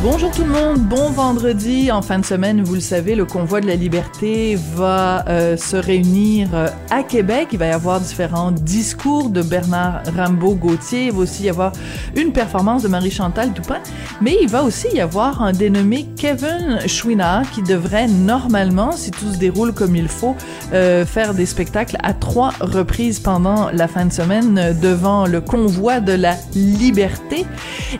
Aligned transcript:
Bonjour 0.00 0.30
tout 0.30 0.44
le 0.44 0.50
monde, 0.50 0.78
bon 0.78 1.10
vendredi. 1.10 1.90
En 1.90 2.02
fin 2.02 2.20
de 2.20 2.24
semaine, 2.24 2.62
vous 2.62 2.74
le 2.74 2.80
savez, 2.80 3.16
le 3.16 3.24
convoi 3.24 3.60
de 3.60 3.66
la 3.66 3.74
liberté 3.74 4.56
va 4.76 5.24
euh, 5.28 5.56
se 5.56 5.74
réunir 5.76 6.50
euh, 6.54 6.68
à 6.88 7.02
Québec. 7.02 7.48
Il 7.50 7.58
va 7.58 7.66
y 7.66 7.72
avoir 7.72 8.00
différents 8.00 8.52
discours 8.52 9.28
de 9.28 9.42
Bernard 9.42 10.02
Rambaud-Gauthier. 10.16 11.06
Il 11.06 11.12
va 11.12 11.18
aussi 11.18 11.42
y 11.42 11.48
avoir 11.48 11.72
une 12.14 12.30
performance 12.30 12.84
de 12.84 12.88
Marie-Chantal 12.88 13.52
Toupin. 13.52 13.80
Mais 14.20 14.36
il 14.40 14.48
va 14.48 14.62
aussi 14.62 14.86
y 14.94 15.00
avoir 15.00 15.42
un 15.42 15.50
dénommé 15.50 16.06
Kevin 16.16 16.78
Chouinard 16.86 17.50
qui 17.50 17.62
devrait 17.62 18.06
normalement, 18.06 18.92
si 18.92 19.10
tout 19.10 19.32
se 19.32 19.38
déroule 19.38 19.72
comme 19.72 19.96
il 19.96 20.06
faut, 20.06 20.36
euh, 20.74 21.04
faire 21.04 21.34
des 21.34 21.46
spectacles 21.46 21.96
à 22.04 22.12
trois 22.14 22.52
reprises 22.60 23.18
pendant 23.18 23.68
la 23.72 23.88
fin 23.88 24.06
de 24.06 24.12
semaine 24.12 24.76
devant 24.80 25.26
le 25.26 25.40
convoi 25.40 25.98
de 25.98 26.12
la 26.12 26.36
liberté. 26.54 27.46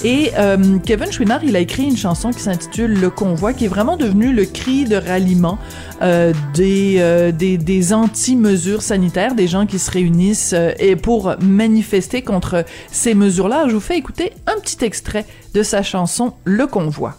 Et 0.05 0.31
Kevin 0.85 1.11
Chouinard, 1.11 1.43
il 1.43 1.57
a 1.57 1.59
écrit 1.59 1.88
une 1.89 1.97
chanson 1.97 2.31
qui 2.31 2.41
s'intitule 2.41 3.01
Le 3.01 3.11
Convoi, 3.11 3.53
qui 3.53 3.65
est 3.65 3.69
vraiment 3.69 3.97
devenu 3.97 4.33
le 4.33 4.45
cri 4.45 4.85
de 4.85 4.97
ralliement 4.97 5.59
euh, 6.03 6.33
des, 6.55 6.97
euh, 6.99 7.33
des, 7.33 7.93
anti-mesures 7.93 8.83
sanitaires, 8.83 9.35
des 9.35 9.49
gens 9.49 9.67
qui 9.67 9.79
se 9.79 9.91
réunissent 9.91 10.53
euh, 10.53 10.73
et 10.79 10.97
pour 10.97 11.35
manifester 11.41 12.23
contre 12.23 12.65
ces 12.93 13.15
mesures-là. 13.15 13.65
Je 13.69 13.75
vous 13.75 13.81
fais 13.81 13.97
écouter 13.97 14.33
un 14.47 14.61
petit 14.61 14.85
extrait 14.85 15.25
de 15.55 15.63
sa 15.63 15.83
chanson 15.83 16.35
Le 16.45 16.67
Convoi. 16.67 17.15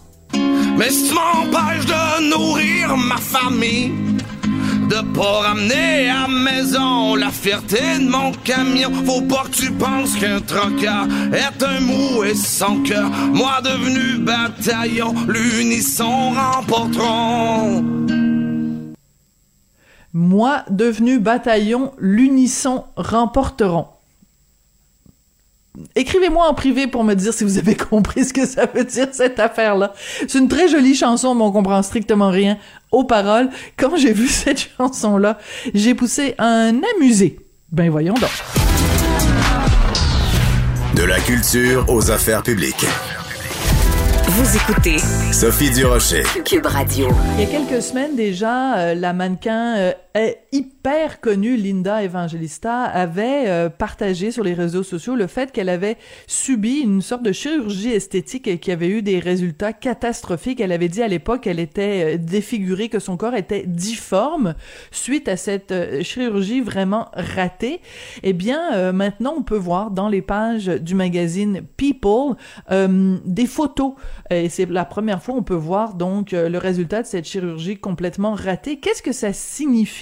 Mais 0.78 0.90
m'empêches 1.14 1.86
de 1.86 2.30
nourrir 2.30 2.96
ma 2.96 3.18
famille, 3.18 3.92
de 4.90 5.02
pas 5.16 5.40
ramener 5.48 6.10
à 6.10 6.28
maison 6.28 7.16
la 7.16 7.30
fierté 7.30 8.00
de 8.00 8.10
mon 8.10 8.32
camion, 8.44 8.92
faut 9.06 9.22
pas 9.22 9.44
que 9.44 9.56
tu 9.56 9.72
penses 9.72 10.16
qu'un 10.16 10.42
trocard 10.42 11.08
est 11.32 11.64
un 11.64 11.80
mou 11.80 12.24
et 12.24 12.36
sans 12.36 12.82
cœur. 12.84 13.10
Moi 13.10 13.62
devenu 13.64 14.18
bataillon, 14.18 15.14
l'unisson 15.28 16.32
remporteront. 16.32 17.86
Moi, 20.12 20.64
devenu 20.72 21.20
bataillon, 21.20 21.92
l'unisson 22.00 22.86
remporteront. 22.96 23.86
Écrivez-moi 25.96 26.48
en 26.48 26.54
privé 26.54 26.88
pour 26.88 27.04
me 27.04 27.14
dire 27.14 27.34
si 27.34 27.44
vous 27.44 27.58
avez 27.58 27.76
compris 27.90 28.26
ce 28.26 28.34
que 28.34 28.46
ça 28.46 28.66
veut 28.66 28.84
dire 28.84 29.08
cette 29.12 29.40
affaire-là. 29.40 29.94
C'est 30.28 30.38
une 30.38 30.48
très 30.48 30.68
jolie 30.68 30.96
chanson, 30.96 31.36
mais 31.36 31.44
on 31.44 31.52
comprend 31.52 31.82
strictement 31.82 32.30
rien 32.30 32.58
aux 32.92 33.04
paroles. 33.04 33.50
Quand 33.78 33.96
j'ai 33.96 34.14
vu 34.14 34.28
cette 34.30 34.70
chanson-là, 34.78 35.38
j'ai 35.74 35.94
poussé 35.96 36.36
un 36.38 36.82
amusé. 36.96 37.40
Ben 37.72 37.90
voyons 37.90 38.16
donc. 38.16 38.30
De 40.96 41.04
la 41.04 41.20
culture 41.20 41.86
aux 41.88 42.12
affaires 42.12 42.44
publiques. 42.44 42.86
Vous 44.28 44.56
écoutez 44.56 44.98
Sophie 45.32 45.70
Durocher. 45.72 46.24
Cube 46.46 46.66
Radio. 46.66 47.08
Il 47.38 47.44
y 47.44 47.48
a 47.48 47.50
quelques 47.50 47.82
semaines 47.82 48.16
déjà, 48.16 48.78
euh, 48.78 48.96
la 48.96 49.14
mannequin 49.14 49.76
euh, 49.78 49.92
hyper 50.52 51.22
connue, 51.22 51.56
Linda 51.56 52.04
Evangelista, 52.04 52.84
avait 52.84 53.48
euh, 53.48 53.70
partagé 53.70 54.32
sur 54.32 54.44
les 54.44 54.54
réseaux 54.54 54.82
sociaux 54.82 55.16
le 55.16 55.28
fait 55.28 55.52
qu'elle 55.52 55.70
avait 55.70 55.98
subi 56.26 56.80
une 56.80 57.02
sorte 57.02 57.22
de 57.22 57.32
chirurgie 57.32 57.92
esthétique 57.92 58.48
et 58.48 58.58
qui 58.58 58.72
avait 58.72 58.90
eu 58.90 59.02
des 59.02 59.20
résultats 59.20 59.72
catastrophiques. 59.72 60.60
Elle 60.62 60.72
avait 60.72 60.88
dit 60.88 61.04
à 61.04 61.08
l'époque 61.08 61.42
qu'elle 61.42 61.60
était 61.60 62.16
euh, 62.16 62.18
défigurée, 62.18 62.90
que 62.90 63.00
son 63.00 63.18
corps 63.18 63.36
était 63.36 63.66
difforme 63.68 64.56
suite 64.92 65.28
à 65.28 65.38
cette 65.38 65.72
euh, 65.72 66.02
chirurgie 66.02 66.62
vraiment 66.62 67.10
ratée. 67.14 67.82
Eh 68.24 68.34
bien, 68.34 68.92
maintenant, 68.92 69.36
on 69.38 69.44
peut 69.44 69.58
voir 69.58 69.92
dans 69.92 70.10
les 70.10 70.22
pages 70.22 70.66
du 70.66 70.96
magazine 70.96 71.62
People 71.78 72.36
des 72.70 73.46
photos. 73.46 73.94
Et 74.30 74.50
c'est 74.50 74.70
la 74.70 74.86
première 74.86 75.22
fois 75.22 75.36
on 75.36 75.44
peut 75.44 75.54
voir 75.54 75.94
donc 75.94 76.32
le 76.32 76.58
résultat 76.58 77.02
de 77.02 77.08
cette 77.08 77.26
chirurgie 77.26 77.78
complètement 77.78 78.34
ratée. 78.34 78.80
Qu'est-ce 78.80 79.02
que 79.02 79.12
ça 79.12 79.34
signifie? 79.34 79.99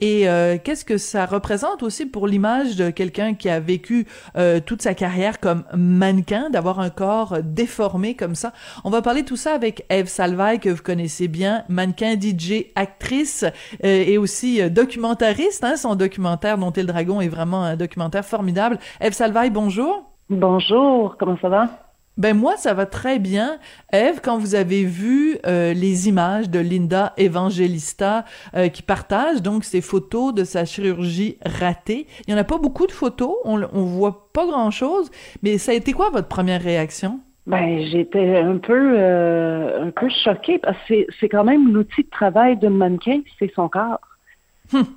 Et 0.00 0.28
euh, 0.28 0.56
qu'est-ce 0.62 0.84
que 0.84 0.98
ça 0.98 1.26
représente 1.26 1.82
aussi 1.82 2.06
pour 2.06 2.26
l'image 2.26 2.76
de 2.76 2.90
quelqu'un 2.90 3.34
qui 3.34 3.48
a 3.48 3.60
vécu 3.60 4.06
euh, 4.36 4.60
toute 4.64 4.82
sa 4.82 4.94
carrière 4.94 5.40
comme 5.40 5.64
mannequin, 5.74 6.50
d'avoir 6.50 6.80
un 6.80 6.90
corps 6.90 7.38
déformé 7.42 8.14
comme 8.14 8.34
ça? 8.34 8.52
On 8.84 8.90
va 8.90 9.02
parler 9.02 9.24
tout 9.24 9.36
ça 9.36 9.54
avec 9.54 9.84
Eve 9.90 10.06
Salvaille 10.06 10.60
que 10.60 10.70
vous 10.70 10.82
connaissez 10.82 11.28
bien, 11.28 11.64
mannequin, 11.68 12.14
DJ, 12.18 12.66
actrice 12.74 13.44
euh, 13.84 14.04
et 14.06 14.18
aussi 14.18 14.68
documentariste. 14.70 15.64
Hein, 15.64 15.76
son 15.76 15.94
documentaire 15.94 16.58
Dont 16.58 16.72
est 16.72 16.82
le 16.82 16.86
dragon 16.86 17.20
est 17.20 17.28
vraiment 17.28 17.62
un 17.62 17.76
documentaire 17.76 18.24
formidable. 18.24 18.78
Eve 19.00 19.12
Salvaille, 19.12 19.50
bonjour. 19.50 20.10
Bonjour, 20.28 21.16
comment 21.18 21.36
ça 21.40 21.48
va? 21.48 21.89
Ben 22.20 22.36
moi, 22.36 22.58
ça 22.58 22.74
va 22.74 22.84
très 22.84 23.18
bien. 23.18 23.56
Eve, 23.94 24.20
quand 24.22 24.36
vous 24.36 24.54
avez 24.54 24.84
vu 24.84 25.38
euh, 25.46 25.72
les 25.72 26.06
images 26.06 26.50
de 26.50 26.58
Linda 26.58 27.14
Evangelista 27.16 28.26
euh, 28.54 28.68
qui 28.68 28.82
partage 28.82 29.40
donc 29.40 29.64
ces 29.64 29.80
photos 29.80 30.34
de 30.34 30.44
sa 30.44 30.66
chirurgie 30.66 31.38
ratée, 31.46 32.06
il 32.28 32.32
y 32.32 32.34
en 32.34 32.38
a 32.38 32.44
pas 32.44 32.58
beaucoup 32.58 32.86
de 32.86 32.92
photos, 32.92 33.32
on, 33.44 33.62
on 33.72 33.84
voit 33.84 34.28
pas 34.34 34.44
grand-chose, 34.44 35.10
mais 35.42 35.56
ça 35.56 35.72
a 35.72 35.74
été 35.74 35.94
quoi 35.94 36.10
votre 36.10 36.28
première 36.28 36.60
réaction? 36.60 37.20
Ben, 37.46 37.86
j'étais 37.90 38.36
un 38.36 38.58
peu, 38.58 38.98
euh, 38.98 39.86
un 39.86 39.90
peu 39.90 40.10
choquée 40.22 40.58
parce 40.58 40.76
que 40.86 41.06
c'est- 41.18 41.28
quand 41.30 41.44
même 41.44 41.72
l'outil 41.72 42.02
de 42.02 42.10
travail 42.10 42.58
d'une 42.58 42.76
mannequin, 42.76 43.22
c'est 43.38 43.50
son 43.54 43.70
corps. 43.70 43.98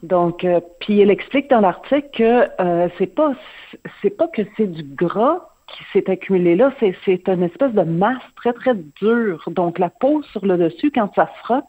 Donc, 0.03 0.43
euh, 0.43 0.59
puis 0.81 0.99
elle 0.99 1.09
explique 1.09 1.49
dans 1.49 1.61
l'article 1.61 2.09
que 2.13 2.47
euh, 2.61 2.89
c'est 2.97 3.07
pas, 3.15 3.31
c'est 4.01 4.09
pas 4.09 4.27
que 4.27 4.41
c'est 4.57 4.67
du 4.67 4.83
gras 4.83 5.52
qui 5.67 5.83
s'est 5.91 6.09
accumulé 6.09 6.55
là, 6.55 6.73
c'est 6.79 7.27
une 7.27 7.43
espèce 7.43 7.73
de 7.73 7.83
masse 7.83 8.21
très 8.35 8.53
très 8.53 8.75
dure. 9.01 9.43
Donc 9.47 9.79
la 9.79 9.89
peau 9.89 10.21
sur 10.31 10.45
le 10.45 10.57
dessus, 10.57 10.91
quand 10.91 11.13
ça 11.15 11.29
frotte, 11.43 11.65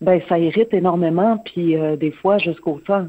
ben 0.00 0.20
ça 0.28 0.38
irrite 0.38 0.72
énormément, 0.72 1.38
puis 1.38 1.76
euh, 1.76 1.96
des 1.96 2.10
fois 2.10 2.38
jusqu'au 2.38 2.80
sang. 2.86 3.08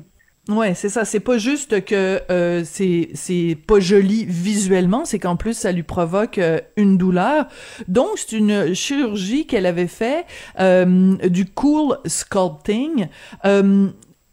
Ouais, 0.50 0.74
c'est 0.76 0.88
ça. 0.88 1.04
C'est 1.04 1.20
pas 1.20 1.38
juste 1.38 1.84
que 1.84 2.22
euh, 2.32 2.64
c'est 2.64 3.58
pas 3.68 3.82
joli 3.82 4.24
visuellement, 4.26 5.04
c'est 5.04 5.20
qu'en 5.20 5.36
plus 5.36 5.54
ça 5.54 5.74
lui 5.74 5.84
provoque 5.84 6.38
euh, 6.38 6.60
une 6.78 6.98
douleur. 6.98 7.48
Donc 7.90 8.12
c'est 8.16 8.38
une 8.38 8.74
chirurgie 8.74 9.46
qu'elle 9.46 9.66
avait 9.66 9.88
fait 9.88 10.26
du 10.58 11.46
cool 11.46 11.98
sculpting. 12.06 13.08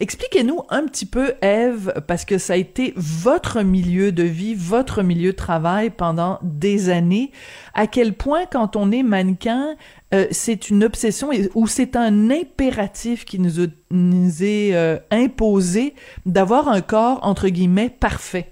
Expliquez-nous 0.01 0.61
un 0.71 0.87
petit 0.87 1.07
peu, 1.07 1.35
Eve, 1.41 1.95
parce 2.09 2.25
que 2.25 2.37
ça 2.37 2.55
a 2.55 2.57
été 2.57 2.93
votre 2.97 3.63
milieu 3.63 4.11
de 4.11 4.25
vie, 4.25 4.55
votre 4.57 5.03
milieu 5.03 5.31
de 5.31 5.37
travail 5.37 5.91
pendant 5.91 6.41
des 6.43 6.91
années, 6.91 7.31
à 7.75 7.87
quel 7.87 8.13
point 8.15 8.41
quand 8.51 8.75
on 8.75 8.91
est 8.91 9.05
mannequin, 9.05 9.77
euh, 10.13 10.27
c'est 10.33 10.69
une 10.69 10.83
obsession 10.83 11.31
ou 11.55 11.69
c'est 11.69 11.95
un 11.95 12.29
impératif 12.31 13.25
qui 13.25 13.39
nous, 13.39 13.61
a- 13.61 13.65
est 13.65 14.75
euh, 14.75 14.97
imposé 15.13 15.95
d'avoir 16.27 16.69
un 16.69 16.81
corps, 16.81 17.21
entre 17.23 17.49
guillemets, 17.49 17.89
parfait? 17.89 18.49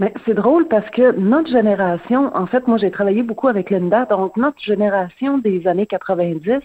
Mais 0.00 0.14
c'est 0.24 0.34
drôle 0.34 0.68
parce 0.68 0.88
que 0.90 1.18
notre 1.18 1.50
génération, 1.50 2.30
en 2.34 2.46
fait, 2.46 2.66
moi 2.68 2.78
j'ai 2.78 2.90
travaillé 2.90 3.22
beaucoup 3.22 3.48
avec 3.48 3.68
Linda, 3.70 4.06
donc 4.06 4.36
notre 4.36 4.60
génération 4.62 5.38
des 5.38 5.66
années 5.66 5.86
90, 5.86 6.60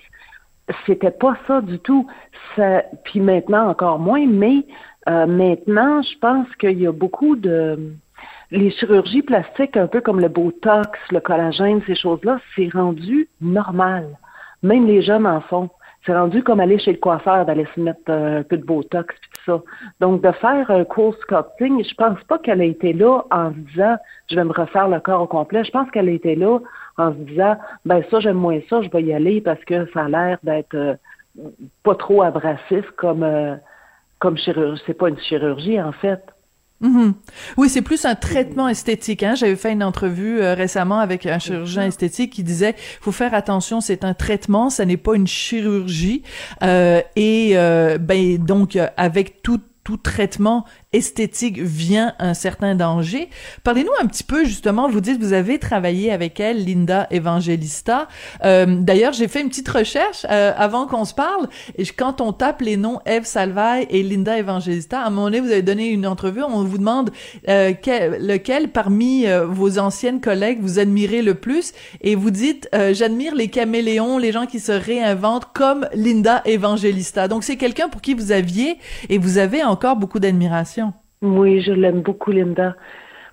c'était 0.85 1.11
pas 1.11 1.35
ça 1.47 1.61
du 1.61 1.79
tout. 1.79 2.07
Ça, 2.55 2.83
puis 3.03 3.19
maintenant 3.19 3.69
encore 3.69 3.99
moins, 3.99 4.25
mais 4.25 4.65
euh, 5.09 5.25
maintenant, 5.25 6.01
je 6.01 6.17
pense 6.19 6.47
qu'il 6.55 6.79
y 6.79 6.87
a 6.87 6.91
beaucoup 6.91 7.35
de 7.35 7.77
les 8.51 8.69
chirurgies 8.69 9.23
plastiques, 9.23 9.75
un 9.77 9.87
peu 9.87 9.99
comme 9.99 10.19
le 10.19 10.27
Botox, 10.27 10.99
le 11.09 11.19
collagène, 11.19 11.81
ces 11.87 11.95
choses-là, 11.95 12.39
c'est 12.55 12.69
rendu 12.71 13.27
normal. 13.41 14.05
Même 14.61 14.85
les 14.85 15.01
jeunes 15.01 15.25
en 15.25 15.41
font. 15.41 15.69
C'est 16.05 16.13
rendu 16.13 16.43
comme 16.43 16.59
aller 16.59 16.77
chez 16.77 16.91
le 16.91 16.99
coiffeur, 16.99 17.45
d'aller 17.45 17.65
se 17.73 17.79
mettre 17.79 17.99
euh, 18.09 18.41
un 18.41 18.43
peu 18.43 18.57
de 18.57 18.63
Botox 18.63 19.15
et 19.15 19.19
tout 19.19 19.41
ça. 19.45 19.61
Donc, 20.01 20.21
de 20.21 20.31
faire 20.33 20.69
un 20.69 20.83
court 20.83 21.15
sculpting, 21.21 21.83
je 21.83 21.95
pense 21.95 22.21
pas 22.25 22.37
qu'elle 22.37 22.61
a 22.61 22.65
été 22.65 22.93
là 22.93 23.23
en 23.31 23.51
disant, 23.51 23.95
je 24.29 24.35
vais 24.35 24.43
me 24.43 24.51
refaire 24.51 24.87
le 24.87 24.99
corps 24.99 25.21
au 25.21 25.27
complet. 25.27 25.63
Je 25.63 25.71
pense 25.71 25.89
qu'elle 25.91 26.09
a 26.09 26.11
été 26.11 26.35
là 26.35 26.59
en 26.97 27.11
se 27.11 27.17
disant, 27.17 27.57
ben 27.85 28.03
ça, 28.09 28.19
j'aime 28.19 28.37
moins 28.37 28.59
ça, 28.69 28.81
je 28.81 28.89
vais 28.89 29.03
y 29.03 29.13
aller 29.13 29.41
parce 29.41 29.63
que 29.65 29.89
ça 29.93 30.05
a 30.05 30.09
l'air 30.09 30.37
d'être 30.43 30.75
euh, 30.75 30.95
pas 31.83 31.95
trop 31.95 32.21
abrasif 32.21 32.89
comme, 32.95 33.23
euh, 33.23 33.55
comme 34.19 34.37
chirurgie. 34.37 34.81
C'est 34.85 34.97
pas 34.97 35.09
une 35.09 35.19
chirurgie, 35.19 35.81
en 35.81 35.91
fait. 35.91 36.21
Mhm. 36.83 37.13
Oui, 37.55 37.69
c'est 37.69 37.81
plus 37.81 38.03
un 38.05 38.13
traitement 38.15 38.67
esthétique. 38.67 39.23
Hein? 39.23 39.35
J'avais 39.35 39.55
fait 39.55 39.71
une 39.71 39.83
entrevue 39.83 40.41
euh, 40.41 40.53
récemment 40.53 40.99
avec 40.99 41.25
un 41.25 41.39
chirurgien 41.39 41.85
esthétique 41.85 42.33
qui 42.33 42.43
disait 42.43 42.75
faut 42.99 43.13
faire 43.13 43.33
attention, 43.33 43.79
c'est 43.79 44.03
un 44.03 44.13
traitement, 44.13 44.69
ça 44.69 44.83
n'est 44.85 44.97
pas 44.97 45.15
une 45.15 45.25
chirurgie. 45.25 46.23
Euh, 46.61 47.01
et 47.15 47.51
euh, 47.55 47.97
ben 47.97 48.37
donc 48.37 48.77
avec 48.97 49.41
tout 49.41 49.61
tout 49.85 49.97
traitement 49.97 50.65
esthétique 50.93 51.59
vient 51.59 52.13
un 52.19 52.33
certain 52.33 52.75
danger. 52.75 53.29
Parlez-nous 53.63 53.91
un 54.01 54.05
petit 54.05 54.23
peu 54.23 54.45
justement, 54.45 54.89
vous 54.89 55.01
dites 55.01 55.19
vous 55.21 55.33
avez 55.33 55.59
travaillé 55.59 56.11
avec 56.11 56.39
elle, 56.39 56.65
Linda 56.65 57.07
Evangelista. 57.11 58.07
Euh, 58.43 58.65
D'ailleurs, 58.79 59.13
j'ai 59.13 59.27
fait 59.27 59.41
une 59.41 59.49
petite 59.49 59.69
recherche 59.69 60.25
euh, 60.29 60.53
avant 60.55 60.87
qu'on 60.87 61.05
se 61.05 61.13
parle. 61.13 61.47
Et 61.77 61.85
quand 61.85 62.21
on 62.21 62.33
tape 62.33 62.61
les 62.61 62.77
noms 62.77 62.99
Eve 63.05 63.25
Salvaille 63.25 63.87
et 63.89 64.03
Linda 64.03 64.37
Evangelista, 64.37 65.01
à 65.01 65.07
un 65.07 65.09
moment 65.09 65.25
donné, 65.25 65.39
vous 65.39 65.51
avez 65.51 65.61
donné 65.61 65.87
une 65.87 66.05
entrevue, 66.05 66.43
on 66.43 66.63
vous 66.63 66.77
demande 66.77 67.11
euh, 67.47 67.73
quel, 67.79 68.25
lequel 68.25 68.69
parmi 68.69 69.25
euh, 69.25 69.45
vos 69.45 69.79
anciennes 69.79 70.21
collègues 70.21 70.59
vous 70.61 70.79
admirez 70.79 71.21
le 71.21 71.35
plus? 71.35 71.71
Et 72.01 72.15
vous 72.15 72.31
dites, 72.31 72.67
euh, 72.75 72.93
j'admire 72.93 73.35
les 73.35 73.47
caméléons, 73.47 74.17
les 74.17 74.31
gens 74.31 74.45
qui 74.45 74.59
se 74.59 74.71
réinventent 74.71 75.51
comme 75.53 75.87
Linda 75.93 76.41
Evangelista. 76.45 77.27
Donc 77.27 77.43
c'est 77.43 77.57
quelqu'un 77.57 77.87
pour 77.89 78.01
qui 78.01 78.13
vous 78.13 78.31
aviez 78.31 78.77
et 79.09 79.17
vous 79.17 79.37
avez 79.37 79.63
encore 79.63 79.95
beaucoup 79.95 80.19
d'admiration. 80.19 80.82
Oui, 81.23 81.61
je 81.61 81.71
l'aime 81.71 82.01
beaucoup, 82.01 82.31
Linda. 82.31 82.75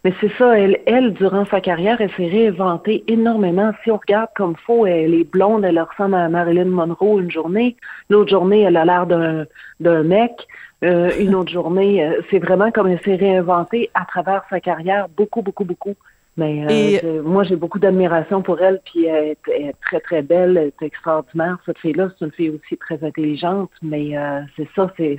Mais 0.04 0.14
c'est 0.20 0.32
ça, 0.38 0.58
elle, 0.58 0.78
elle, 0.86 1.12
durant 1.12 1.44
sa 1.44 1.60
carrière, 1.60 2.00
elle 2.00 2.10
s'est 2.12 2.28
réinventée 2.28 3.04
énormément. 3.08 3.72
Si 3.84 3.90
on 3.90 3.98
regarde 3.98 4.30
comme 4.34 4.56
faux, 4.56 4.86
elle 4.86 5.12
est 5.12 5.30
blonde, 5.30 5.64
elle 5.64 5.78
ressemble 5.78 6.14
à 6.14 6.28
Marilyn 6.28 6.66
Monroe 6.66 7.20
une 7.20 7.30
journée. 7.30 7.76
L'autre 8.08 8.30
journée, 8.30 8.62
elle 8.62 8.76
a 8.76 8.84
l'air 8.84 9.06
d'un, 9.06 9.44
d'un 9.80 10.02
mec. 10.04 10.46
Euh, 10.84 11.10
une 11.18 11.34
autre 11.34 11.52
journée, 11.52 12.02
euh, 12.02 12.22
c'est 12.30 12.38
vraiment 12.38 12.70
comme 12.70 12.86
elle 12.86 13.00
s'est 13.02 13.16
réinventée 13.16 13.90
à 13.92 14.06
travers 14.06 14.44
sa 14.48 14.60
carrière, 14.60 15.08
beaucoup, 15.14 15.42
beaucoup, 15.42 15.64
beaucoup. 15.64 15.94
Mais 16.38 17.02
euh, 17.04 17.22
moi, 17.22 17.42
j'ai 17.42 17.56
beaucoup 17.56 17.78
d'admiration 17.80 18.40
pour 18.40 18.62
elle, 18.62 18.80
puis 18.84 19.04
elle 19.04 19.24
est, 19.30 19.38
elle 19.54 19.66
est, 19.66 19.76
très, 19.84 20.00
très 20.00 20.22
belle, 20.22 20.56
elle 20.56 20.68
est 20.68 20.86
extraordinaire. 20.86 21.58
Cette 21.66 21.76
fille-là, 21.78 22.08
c'est 22.18 22.24
une 22.24 22.30
fille 22.30 22.50
aussi 22.50 22.78
très 22.78 23.04
intelligente, 23.04 23.70
mais 23.82 24.12
c'est 24.56 24.68
ça, 24.74 24.90
c'est, 24.96 25.18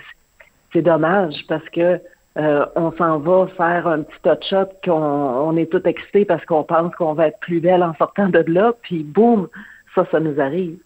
c'est 0.74 0.82
dommage 0.82 1.46
parce 1.48 1.68
que 1.70 2.00
euh, 2.38 2.66
on 2.76 2.92
s'en 2.94 3.20
va 3.20 3.48
faire 3.58 3.88
un 3.88 4.04
petit 4.04 4.22
touch-up 4.24 4.72
qu'on 4.84 4.94
on 4.94 5.58
est 5.58 5.70
tout 5.70 5.86
excité 5.86 6.26
parce 6.26 6.44
qu'on 6.46 6.64
pense 6.64 6.96
qu'on 6.96 7.14
va 7.14 7.28
être 7.28 7.40
plus 7.40 7.60
belle 7.60 7.84
en 7.84 7.94
sortant 7.96 8.30
de 8.30 8.44
là, 8.48 8.74
puis 8.82 9.04
boum, 9.04 9.48
ça, 9.96 10.06
ça 10.12 10.20
nous 10.20 10.40
arrive. 10.40 10.78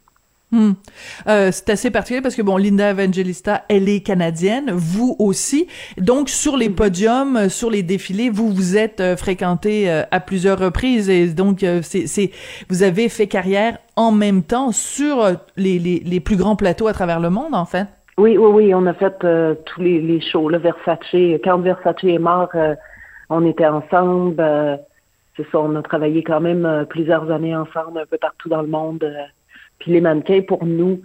Hmm. 0.52 0.74
Euh, 1.28 1.50
c'est 1.52 1.70
assez 1.70 1.90
particulier 1.90 2.22
parce 2.22 2.36
que 2.36 2.42
bon, 2.42 2.56
Linda 2.56 2.92
Evangelista, 2.92 3.64
elle 3.68 3.90
est 3.90 4.02
canadienne, 4.02 4.72
vous 4.72 5.16
aussi. 5.20 5.68
Donc 5.98 6.30
sur 6.30 6.56
les 6.56 6.70
podiums, 6.70 7.36
euh, 7.36 7.50
sur 7.50 7.70
les 7.70 7.84
défilés, 7.84 8.30
vous 8.30 8.52
vous 8.52 8.78
êtes 8.78 9.02
euh, 9.02 9.18
fréquenté 9.18 9.90
euh, 9.90 10.04
à 10.12 10.20
plusieurs 10.20 10.60
reprises 10.60 11.10
et 11.10 11.28
donc 11.28 11.66
c'est, 11.82 12.08
c'est, 12.08 12.32
vous 12.70 12.84
avez 12.84 13.10
fait 13.10 13.28
carrière 13.28 13.80
en 13.96 14.12
même 14.12 14.44
temps 14.44 14.72
sur 14.72 15.36
les, 15.58 15.80
les, 15.80 16.02
les 16.06 16.20
plus 16.20 16.36
grands 16.36 16.56
plateaux 16.56 16.88
à 16.88 16.94
travers 16.94 17.20
le 17.20 17.30
monde, 17.30 17.54
en 17.56 17.66
fait. 17.66 17.88
Oui, 18.18 18.38
oui, 18.38 18.48
oui, 18.48 18.74
on 18.74 18.86
a 18.86 18.94
fait 18.94 19.24
euh, 19.26 19.56
tous 19.66 19.82
les, 19.82 20.00
les 20.00 20.22
shows, 20.22 20.48
là, 20.48 20.58
Versace. 20.58 21.00
Quand 21.44 21.58
Versace 21.60 22.02
est 22.04 22.18
mort, 22.18 22.50
euh, 22.56 22.74
on 23.30 23.46
était 23.46 23.68
ensemble. 23.68 24.38
Euh, 24.40 24.78
c'est 25.36 25.46
ça, 25.52 25.60
on 25.60 25.76
a 25.76 25.82
travaillé 25.82 26.24
quand 26.24 26.40
même 26.40 26.86
plusieurs 26.90 27.30
années 27.30 27.54
ensemble, 27.54 28.00
un 28.00 28.06
peu 28.06 28.18
partout 28.18 28.48
dans 28.48 28.62
le 28.62 28.70
monde. 28.70 29.06
Puis 29.80 29.92
les 29.92 30.00
mannequins, 30.00 30.42
pour 30.42 30.66
nous, 30.66 31.02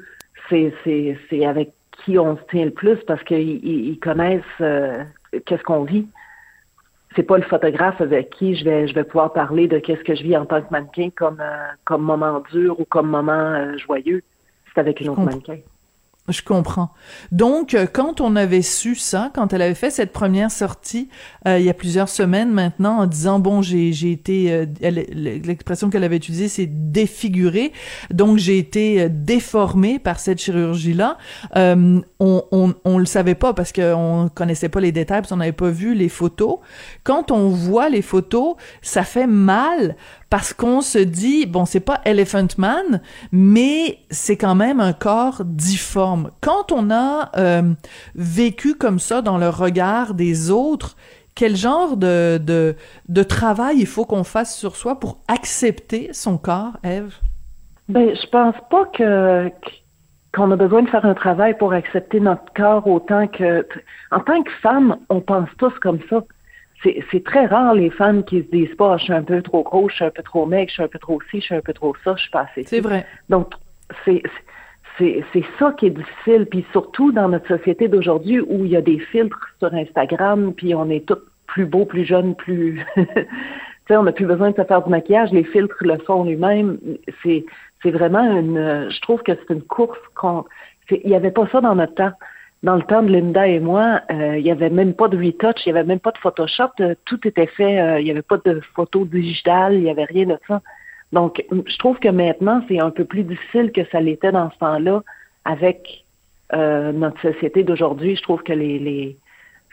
c'est, 0.49 0.73
c'est, 0.85 1.19
c'est 1.29 1.45
avec 1.45 1.73
qui 2.05 2.17
on 2.17 2.37
se 2.37 2.43
tient 2.49 2.65
le 2.65 2.71
plus 2.71 2.97
parce 3.09 3.25
qu'ils 3.25 3.65
ils 3.67 3.99
connaissent 3.99 4.45
qu'est-ce 5.47 5.65
qu'on 5.65 5.83
vit. 5.83 6.07
C'est 7.17 7.25
pas 7.25 7.39
le 7.39 7.43
photographe 7.43 8.01
avec 8.01 8.31
qui 8.31 8.55
je 8.55 8.65
vais 8.65 8.87
je 8.87 8.95
vais 8.95 9.03
pouvoir 9.03 9.33
parler 9.33 9.67
de 9.67 9.81
qu'est-ce 9.81 10.05
que 10.05 10.15
je 10.15 10.23
vis 10.23 10.37
en 10.37 10.47
tant 10.47 10.63
que 10.63 10.71
mannequin 10.71 11.11
comme 11.11 11.43
comme 11.85 12.03
moment 12.03 12.41
dur 12.53 12.79
ou 12.79 12.85
comme 12.85 13.09
moment 13.09 13.77
joyeux. 13.79 14.23
C'est 14.73 14.81
avec 14.81 15.01
une 15.01 15.09
autre 15.09 15.23
mannequin. 15.23 15.57
Je 16.31 16.43
comprends. 16.43 16.91
Donc, 17.33 17.75
euh, 17.75 17.87
quand 17.93 18.21
on 18.21 18.37
avait 18.37 18.63
su 18.63 18.95
ça, 18.95 19.31
quand 19.35 19.53
elle 19.53 19.63
avait 19.63 19.75
fait 19.75 19.91
cette 19.91 20.13
première 20.13 20.51
sortie, 20.51 21.09
euh, 21.47 21.59
il 21.59 21.65
y 21.65 21.71
a 21.71 21.75
plusieurs 21.75 22.09
semaines 22.09 22.53
maintenant, 22.53 22.99
en 22.99 23.07
disant, 23.07 23.41
bon, 23.41 23.63
j'ai, 23.63 23.93
j'ai 23.93 24.13
été, 24.13 24.53
euh, 24.53 24.67
l'expression 24.81 25.91
qu'elle 25.91 26.05
avait 26.05 26.17
utilisée, 26.17 26.49
c'est 26.49 26.67
défigurée, 26.67 27.73
donc 28.11 28.39
j'ai 28.39 28.59
été 28.59 29.09
déformée 29.09 29.99
par 29.99 30.21
cette 30.21 30.41
chirurgie-là, 30.41 31.19
on, 31.57 32.03
on, 32.21 32.75
on 32.85 32.99
le 32.99 33.05
savait 33.07 33.35
pas 33.35 33.55
parce 33.55 33.73
qu'on 33.73 34.31
connaissait 34.35 34.69
pas 34.69 34.81
les 34.81 34.93
détails, 34.93 35.23
parce 35.23 35.31
qu'on 35.31 35.37
n'avait 35.37 35.53
pas 35.53 35.71
vu 35.71 35.95
les 35.95 36.09
photos. 36.09 36.59
Quand 37.05 37.31
on 37.31 37.49
voit 37.49 37.89
les 37.89 38.03
photos, 38.03 38.55
ça 38.83 39.03
fait 39.03 39.27
mal 39.27 39.97
parce 40.31 40.53
qu'on 40.53 40.81
se 40.81 40.99
dit, 40.99 41.45
bon, 41.45 41.67
c'est 41.67 41.81
pas 41.81 42.01
Elephant 42.05 42.47
Man, 42.57 43.01
mais 43.33 43.99
c'est 44.11 44.37
quand 44.37 44.55
même 44.55 44.79
un 44.79 44.93
corps 44.93 45.43
difforme. 45.45 46.20
Quand 46.41 46.73
on 46.73 46.91
a 46.91 47.31
euh, 47.37 47.63
vécu 48.15 48.75
comme 48.75 48.99
ça 48.99 49.23
dans 49.23 49.39
le 49.39 49.49
regard 49.49 50.15
des 50.15 50.51
autres, 50.51 50.97
quel 51.35 51.57
genre 51.57 51.97
de, 51.97 52.39
de, 52.39 52.77
de 53.09 53.23
travail 53.23 53.77
il 53.79 53.87
faut 53.87 54.05
qu'on 54.05 54.25
fasse 54.25 54.57
sur 54.57 54.77
soi 54.77 54.99
pour 54.99 55.19
accepter 55.29 56.13
son 56.13 56.39
corps, 56.39 56.77
Eve? 56.85 57.15
Ben, 57.89 58.15
je 58.15 58.27
pense 58.29 58.55
pas 58.71 58.85
que 58.87 59.51
qu'on 60.33 60.53
a 60.53 60.57
besoin 60.57 60.83
de 60.83 60.89
faire 60.89 61.05
un 61.05 61.15
travail 61.15 61.59
pour 61.59 61.73
accepter 61.73 62.21
notre 62.21 62.53
corps 62.55 62.87
autant 62.87 63.27
que 63.27 63.67
en 64.13 64.21
tant 64.21 64.43
que 64.45 64.53
femme, 64.63 64.97
on 65.09 65.21
pense 65.21 65.49
tous 65.59 65.77
comme 65.81 65.99
ça 66.09 66.23
c'est 67.13 67.25
très 67.25 67.47
rare 67.47 67.75
les 67.75 67.91
femmes 67.91 68.25
qui 68.25 68.43
se 68.43 68.51
disent 68.51 68.75
pas 68.77 68.97
je 68.97 69.05
suis 69.05 69.13
un 69.13 69.23
peu 69.23 69.43
trop 69.43 69.63
gros, 69.63 69.89
je 69.89 69.97
suis 69.97 70.05
un 70.05 70.11
peu 70.11 70.23
trop 70.23 70.47
mec, 70.47 70.69
je 70.69 70.75
suis 70.75 70.83
un 70.83 70.89
peu 70.89 70.99
trop 70.99 71.21
ci, 71.31 71.41
je 71.41 71.47
suis 71.47 71.55
un 71.55 71.61
peu 71.61 71.73
trop 71.73 71.95
ça, 72.05 72.15
je 72.17 72.23
suis 72.23 72.31
pas 72.31 72.47
assez. 72.51 72.65
C'est 72.65 72.81
vrai. 72.81 73.07
Donc 73.29 73.53
c'est 74.05 74.23
c'est 74.99 75.45
ça 75.59 75.73
qui 75.73 75.87
est 75.87 75.91
difficile, 75.91 76.47
puis 76.47 76.65
surtout 76.73 77.13
dans 77.13 77.29
notre 77.29 77.49
société 77.49 77.89
d'aujourd'hui 77.89 78.41
où 78.41 78.65
il 78.65 78.71
y 78.73 78.77
a 78.77 78.83
des 78.83 78.99
filtres 78.99 79.49
sur 79.59 79.73
Instagram, 79.73 80.53
puis 80.55 80.75
on 80.75 80.91
est 80.91 81.07
tous 81.07 81.19
plus 81.47 81.67
beaux, 81.67 81.85
plus 81.85 82.05
jeunes, 82.05 82.35
plus 82.35 82.85
tu 82.97 83.05
sais, 83.89 83.97
on 83.97 84.03
n'a 84.03 84.13
plus 84.13 84.27
besoin 84.27 84.51
de 84.51 84.57
se 84.57 84.65
faire 84.65 84.83
du 84.83 84.91
maquillage, 84.91 85.31
les 85.33 85.45
filtres 85.45 85.77
le 85.81 85.99
font 85.99 86.25
lui-même. 86.25 86.79
C'est 87.23 87.45
vraiment 87.91 88.23
une 88.23 88.89
je 88.91 89.01
trouve 89.01 89.23
que 89.23 89.33
c'est 89.33 89.55
une 89.55 89.63
course 89.63 89.99
qu'on 90.15 90.45
il 90.91 91.09
n'y 91.09 91.15
avait 91.15 91.31
pas 91.31 91.47
ça 91.53 91.61
dans 91.61 91.75
notre 91.75 91.95
temps 91.95 92.13
dans 92.63 92.77
le 92.77 92.83
temps 92.83 93.03
de 93.03 93.11
Linda 93.11 93.47
et 93.47 93.59
moi, 93.59 94.03
euh, 94.11 94.37
il 94.37 94.45
n'y 94.45 94.51
avait 94.51 94.69
même 94.69 94.93
pas 94.93 95.09
de 95.09 95.17
retouch, 95.17 95.65
il 95.65 95.73
n'y 95.73 95.79
avait 95.79 95.87
même 95.87 96.01
pas 96.01 96.11
de 96.11 96.19
Photoshop, 96.19 96.73
euh, 96.81 96.95
tout 97.07 97.27
était 97.27 97.47
fait, 97.47 97.81
euh, 97.81 98.01
il 98.01 98.05
n'y 98.05 98.11
avait 98.11 98.23
pas 98.23 98.37
de 98.45 98.61
photo 98.75 99.05
digitale, 99.07 99.75
il 99.75 99.83
n'y 99.83 99.91
avait 99.91 100.05
rien 100.05 100.27
de 100.27 100.39
ça. 100.47 100.61
Donc, 101.13 101.45
je 101.51 101.79
trouve 101.79 101.99
que 101.99 102.09
maintenant, 102.09 102.63
c'est 102.69 102.81
un 102.81 102.91
peu 102.91 103.05
plus 103.05 103.25
difficile 103.25 103.73
que 103.73 103.85
ça 103.91 104.01
l'était 104.01 104.33
dans 104.33 104.51
ce 104.51 104.59
temps-là 104.59 105.03
avec 105.45 106.05
notre 106.53 107.21
société 107.21 107.63
d'aujourd'hui. 107.63 108.17
Je 108.17 108.23
trouve 108.23 108.43
que 108.43 108.53
les, 108.53 109.17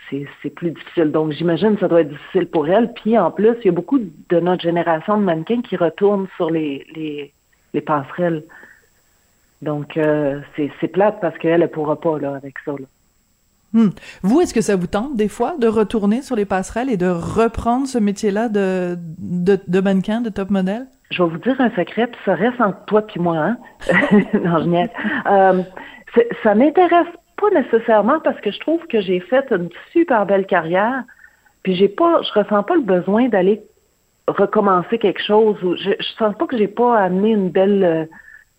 c'est 0.10 0.50
plus 0.50 0.72
difficile. 0.72 1.12
Donc, 1.12 1.32
j'imagine 1.32 1.76
que 1.76 1.82
ça 1.82 1.88
doit 1.88 2.02
être 2.02 2.10
difficile 2.10 2.48
pour 2.48 2.68
elle. 2.68 2.94
Puis, 2.94 3.18
en 3.18 3.32
plus, 3.32 3.56
il 3.62 3.66
y 3.66 3.70
a 3.70 3.74
beaucoup 3.74 4.00
de 4.00 4.40
notre 4.40 4.62
génération 4.62 5.18
de 5.18 5.24
mannequins 5.24 5.62
qui 5.62 5.76
retournent 5.76 6.28
sur 6.38 6.50
les, 6.50 6.86
les, 6.96 7.34
les 7.74 7.82
passerelles. 7.82 8.44
Donc, 9.62 9.98
euh, 9.98 10.40
c'est 10.56 10.88
plate 10.88 11.20
parce 11.20 11.38
qu'elle 11.40 11.62
ne 11.62 11.68
pourra 11.68 12.00
pas 12.00 12.20
là, 12.20 12.36
avec 12.36 12.56
ça. 12.64 12.72
Là. 12.72 12.86
Hmm. 13.74 13.90
Vous, 14.22 14.40
est-ce 14.42 14.54
que 14.54 14.62
ça 14.62 14.76
vous 14.76 14.88
tente 14.88 15.16
des 15.18 15.28
fois 15.28 15.56
de 15.60 15.68
retourner 15.68 16.22
sur 16.22 16.36
les 16.36 16.46
passerelles 16.46 16.90
et 16.90 16.98
de 16.98 17.08
reprendre 17.08 17.88
ce 17.88 17.98
métier-là 17.98 18.50
de, 18.50 18.98
de, 19.18 19.60
de, 19.68 19.80
mannequin, 19.82 20.22
de 20.22 20.30
top 20.30 20.52
modèle? 20.52 20.88
Je 21.10 21.24
vais 21.24 21.30
vous 21.30 21.38
dire 21.38 21.60
un 21.60 21.70
secret, 21.72 22.08
puis 22.08 22.20
ça 22.26 22.36
reste 22.36 22.60
entre 22.60 22.84
toi 22.86 23.04
et 23.16 23.20
moi. 23.20 23.38
Hein? 23.38 23.58
non, 24.34 24.60
je 24.60 24.88
euh, 25.32 25.64
ça 26.44 26.56
m'intéresse 26.56 27.08
pas 27.38 27.50
nécessairement 27.52 28.20
parce 28.20 28.40
que 28.42 28.52
je 28.52 28.60
trouve 28.60 28.86
que 28.88 29.00
j'ai 29.00 29.20
fait 29.20 29.46
une 29.52 29.70
super 29.92 30.26
belle 30.26 30.46
carrière, 30.46 31.04
Puis 31.64 31.76
j'ai 31.76 31.88
pas, 31.88 32.22
je 32.24 32.40
ressens 32.40 32.64
pas 32.64 32.76
le 32.76 32.82
besoin 32.82 33.30
d'aller 33.30 33.62
recommencer 34.28 34.98
quelque 34.98 35.22
chose. 35.22 35.62
Ou 35.64 35.76
je, 35.78 35.92
je 36.00 36.08
sens 36.18 36.36
pas 36.38 36.46
que 36.48 36.58
j'ai 36.58 36.68
pas 36.68 36.98
amené 37.00 37.32
une 37.32 37.50
belle, 37.50 37.84
euh, 37.84 38.06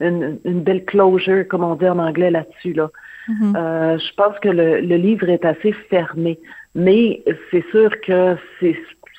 une, 0.00 0.38
une, 0.44 0.62
belle 0.62 0.84
closure, 0.84 1.46
comme 1.48 1.64
on 1.64 1.74
dit 1.74 1.88
en 1.88 1.98
anglais 1.98 2.30
là-dessus 2.30 2.72
là. 2.72 2.88
Mhm. 3.28 3.56
Euh, 3.56 3.98
je 3.98 4.14
pense 4.14 4.38
que 4.38 4.48
le, 4.48 4.80
le 4.80 4.96
livre 4.96 5.28
est 5.28 5.44
assez 5.44 5.72
fermé, 5.90 6.38
mais 6.74 7.22
c'est 7.50 7.64
sûr 7.70 7.90
que 8.00 8.36
c'est 8.58 8.74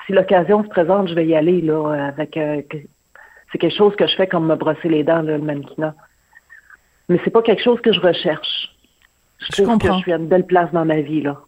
si 0.08 0.14
l'occasion 0.14 0.64
se 0.64 0.70
présente, 0.70 1.10
je 1.10 1.14
vais 1.14 1.28
y 1.28 1.36
aller 1.36 1.62
là 1.62 2.08
avec. 2.08 2.36
euh, 2.38 2.62
c'est 3.52 3.58
quelque 3.58 3.76
chose 3.76 3.96
que 3.96 4.08
je 4.08 4.16
fais 4.16 4.28
comme 4.28 4.48
me 4.48 4.56
brosser 4.56 4.90
les 4.90 5.04
dents 5.04 5.22
là, 5.22 5.38
le 5.38 5.44
mannequinat. 5.44 5.96
Mais 7.08 7.20
c'est 7.24 7.32
pas 7.32 7.42
quelque 7.42 7.64
chose 7.64 7.82
que 7.82 7.92
je 7.92 8.00
recherche. 8.00 8.76
Je, 9.40 9.48
Je 9.56 9.64
trouve 9.64 9.78
que 9.80 9.88
je 9.88 10.00
suis 10.00 10.14
à 10.14 10.18
une 10.18 10.28
belle 10.28 10.46
place 10.46 10.72
dans 10.72 10.86
ma 10.86 11.02
vie 11.02 11.22
là. 11.22 11.42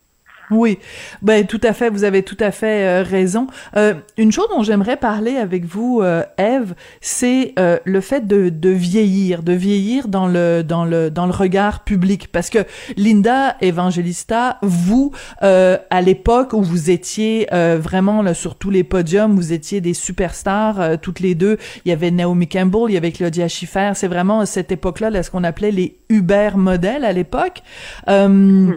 Oui, 0.51 0.79
ben 1.22 1.46
tout 1.48 1.62
à 1.63 1.72
fait, 1.72 1.89
vous 1.89 2.03
avez 2.03 2.24
tout 2.24 2.38
à 2.41 2.51
fait 2.51 2.86
euh, 2.86 3.03
raison. 3.03 3.48
Euh, 3.77 3.93
une 4.17 4.31
chose 4.34 4.48
dont 4.53 4.63
j'aimerais 4.63 4.98
parler 4.98 5.38
avec 5.38 5.65
vous, 5.65 6.01
euh, 6.01 6.24
Eve, 6.38 6.75
c'est 7.00 7.53
euh, 7.58 7.77
le 7.86 8.01
fait 8.01 8.27
de, 8.27 8.50
de 8.50 8.70
vieillir, 8.70 9.43
de 9.43 9.53
vieillir 9.53 10.10
dans 10.10 10.27
le 10.27 10.62
dans 10.62 10.84
le 10.84 11.10
dans 11.10 11.25
le 11.25 11.31
regard 11.31 11.86
public, 11.86 12.27
parce 12.31 12.50
que 12.50 12.60
Linda 12.98 13.55
Evangelista, 13.62 14.58
vous 14.62 15.12
euh, 15.41 15.77
à 15.89 16.01
l'époque 16.01 16.51
où 16.53 16.62
vous 16.62 16.89
étiez 16.89 17.48
vraiment 17.51 18.22
là, 18.22 18.34
sur 18.34 18.55
tous 18.55 18.70
les 18.70 18.84
podiums, 18.84 19.36
vous 19.36 19.53
étiez 19.53 19.81
des 19.81 19.93
superstars 19.93 21.00
toutes 21.01 21.22
les 21.22 21.36
deux. 21.36 21.58
Il 21.86 21.89
y 21.89 21.91
avait 21.91 22.12
Naomi 22.12 22.48
Campbell, 22.48 22.84
il 22.89 22.93
y 22.93 22.98
avait 22.98 23.12
Claudia 23.12 23.48
Schiffer. 23.48 23.91
C'est 23.96 24.08
vraiment 24.08 24.46
cette 24.46 24.72
époque-là, 24.72 25.10
là, 25.10 25.24
ce 25.24 25.31
qu'on 25.31 25.43
appelait 25.43 25.72
les 25.72 25.98
Uber 26.10 26.51
modèles 26.55 27.05
à 27.05 27.13
l'époque. 27.13 27.62
Euh, 28.10 28.74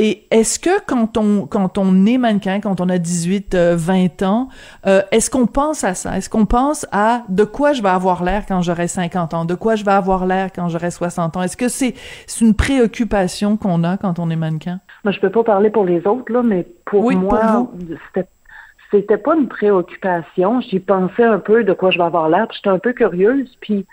et 0.00 0.26
est-ce 0.30 0.60
que 0.60 0.80
quand 0.86 1.16
on 1.16 1.46
quand 1.46 1.76
on 1.76 2.06
est 2.06 2.18
mannequin, 2.18 2.60
quand 2.60 2.80
on 2.80 2.88
a 2.88 2.98
18, 2.98 3.54
euh, 3.54 3.74
20 3.76 4.22
ans, 4.22 4.48
euh, 4.86 5.02
est-ce 5.10 5.28
qu'on 5.28 5.46
pense 5.46 5.82
à 5.82 5.94
ça? 5.94 6.16
Est-ce 6.16 6.30
qu'on 6.30 6.46
pense 6.46 6.86
à 6.92 7.24
de 7.28 7.42
quoi 7.42 7.72
je 7.72 7.82
vais 7.82 7.88
avoir 7.88 8.22
l'air 8.22 8.44
quand 8.46 8.62
j'aurai 8.62 8.86
50 8.86 9.34
ans? 9.34 9.44
De 9.44 9.56
quoi 9.56 9.74
je 9.74 9.84
vais 9.84 9.90
avoir 9.90 10.24
l'air 10.24 10.50
quand 10.54 10.68
j'aurai 10.68 10.92
60 10.92 11.36
ans? 11.36 11.42
Est-ce 11.42 11.56
que 11.56 11.66
c'est 11.66 11.94
c'est 12.28 12.44
une 12.44 12.54
préoccupation 12.54 13.56
qu'on 13.56 13.82
a 13.82 13.96
quand 13.96 14.20
on 14.20 14.30
est 14.30 14.36
mannequin? 14.36 14.78
Moi, 15.02 15.12
je 15.12 15.18
peux 15.18 15.30
pas 15.30 15.42
parler 15.42 15.70
pour 15.70 15.84
les 15.84 16.06
autres, 16.06 16.32
là, 16.32 16.42
mais 16.44 16.64
pour 16.84 17.04
Oui, 17.04 17.16
moi, 17.16 17.68
c'était 18.08 18.28
c'était 18.92 19.18
pas 19.18 19.34
une 19.34 19.48
préoccupation. 19.48 20.60
J'y 20.60 20.78
pensais 20.78 21.24
un 21.24 21.40
peu 21.40 21.64
de 21.64 21.72
quoi 21.72 21.90
je 21.90 21.98
vais 21.98 22.04
avoir 22.04 22.28
l'air, 22.28 22.46
j'étais 22.52 22.70
un 22.70 22.78
peu 22.78 22.92
curieuse, 22.92 23.50
puis 23.60 23.84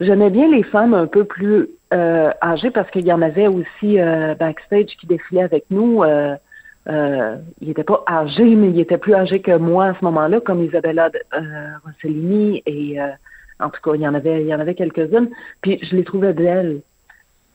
j'aimais 0.00 0.30
bien 0.30 0.48
les 0.48 0.62
femmes 0.64 0.92
un 0.92 1.06
peu 1.06 1.24
plus 1.24 1.68
euh, 1.92 2.30
parce 2.40 2.90
qu'il 2.90 3.06
y 3.06 3.12
en 3.12 3.22
avait 3.22 3.48
aussi 3.48 4.00
euh, 4.00 4.34
backstage 4.34 4.96
qui 4.98 5.06
défilaient 5.06 5.42
avec 5.42 5.64
nous. 5.70 6.02
Euh, 6.02 6.36
euh, 6.88 7.36
ils 7.60 7.68
n'étaient 7.68 7.84
pas 7.84 8.02
âgés, 8.08 8.54
mais 8.54 8.70
ils 8.70 8.80
étaient 8.80 8.98
plus 8.98 9.14
âgés 9.14 9.40
que 9.40 9.56
moi 9.56 9.86
à 9.86 9.94
ce 9.94 10.04
moment-là, 10.04 10.40
comme 10.40 10.62
Isabella 10.64 11.10
euh, 11.34 11.40
Rossellini 11.84 12.62
et 12.66 13.00
euh, 13.00 13.08
en 13.60 13.68
tout 13.68 13.80
cas, 13.82 13.94
il 13.94 14.00
y 14.00 14.08
en 14.08 14.14
avait, 14.14 14.42
il 14.42 14.48
y 14.48 14.54
en 14.54 14.60
avait 14.60 14.74
quelques-unes. 14.74 15.28
Puis 15.60 15.78
je 15.82 15.94
les 15.96 16.04
trouvais 16.04 16.32
belles. 16.32 16.80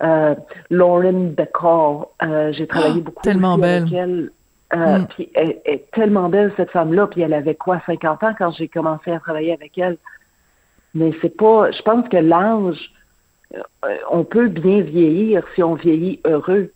Euh, 0.03 0.35
Lauren 0.69 1.33
Bacall, 1.35 2.05
euh, 2.21 2.51
j'ai 2.51 2.67
travaillé 2.67 2.97
Oh, 2.97 3.03
beaucoup 3.03 3.23
tellement 3.23 3.53
avec 3.53 3.91
elle. 3.91 4.31
Euh, 4.73 4.99
Mm. 4.99 5.05
Puis 5.07 5.29
elle, 5.33 5.57
est 5.65 5.89
tellement 5.91 6.29
belle 6.29 6.51
cette 6.57 6.71
femme-là. 6.71 7.07
Puis 7.07 7.21
elle 7.21 7.33
avait 7.33 7.55
quoi, 7.55 7.81
50 7.85 8.23
ans 8.23 8.33
quand 8.37 8.51
j'ai 8.51 8.67
commencé 8.67 9.11
à 9.11 9.19
travailler 9.19 9.53
avec 9.53 9.77
elle? 9.77 9.97
Mais 10.93 11.11
c'est 11.21 11.35
pas. 11.35 11.71
Je 11.71 11.81
pense 11.81 12.07
que 12.09 12.17
l'âge, 12.17 12.91
on 14.11 14.23
peut 14.23 14.47
bien 14.47 14.81
vieillir 14.81 15.43
si 15.55 15.63
on 15.63 15.75
vieillit 15.75 16.19
heureux. 16.25 16.71